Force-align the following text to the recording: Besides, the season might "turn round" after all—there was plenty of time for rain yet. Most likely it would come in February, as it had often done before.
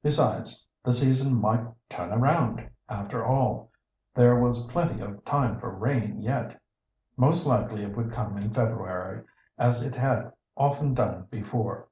Besides, 0.00 0.64
the 0.84 0.92
season 0.92 1.40
might 1.40 1.66
"turn 1.88 2.12
round" 2.20 2.70
after 2.88 3.24
all—there 3.26 4.36
was 4.38 4.64
plenty 4.66 5.00
of 5.00 5.24
time 5.24 5.58
for 5.58 5.70
rain 5.74 6.22
yet. 6.22 6.60
Most 7.16 7.44
likely 7.46 7.82
it 7.82 7.96
would 7.96 8.12
come 8.12 8.38
in 8.38 8.54
February, 8.54 9.24
as 9.58 9.82
it 9.82 9.96
had 9.96 10.30
often 10.56 10.94
done 10.94 11.26
before. 11.32 11.84